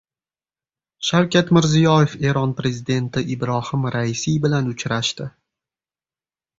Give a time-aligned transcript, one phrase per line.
[1.09, 5.33] Shavkat Mirziyoyev Eron Prezidenti Ibrohim Raisiy bilan uchrashdi